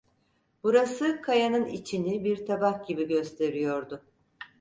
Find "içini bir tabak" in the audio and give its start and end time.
1.65-2.87